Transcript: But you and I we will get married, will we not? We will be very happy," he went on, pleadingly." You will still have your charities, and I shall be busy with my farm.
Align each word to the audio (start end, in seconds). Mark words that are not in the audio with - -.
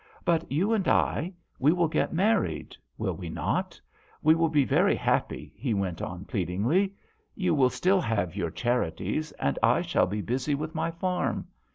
But 0.25 0.51
you 0.51 0.73
and 0.73 0.87
I 0.87 1.31
we 1.59 1.71
will 1.71 1.87
get 1.87 2.11
married, 2.11 2.75
will 2.97 3.13
we 3.13 3.29
not? 3.29 3.79
We 4.23 4.33
will 4.33 4.49
be 4.49 4.65
very 4.65 4.95
happy," 4.95 5.53
he 5.55 5.75
went 5.75 6.01
on, 6.01 6.25
pleadingly." 6.25 6.95
You 7.35 7.53
will 7.53 7.69
still 7.69 8.01
have 8.01 8.35
your 8.35 8.49
charities, 8.49 9.31
and 9.33 9.59
I 9.61 9.83
shall 9.83 10.07
be 10.07 10.21
busy 10.21 10.55
with 10.55 10.73
my 10.73 10.89
farm. 10.89 11.49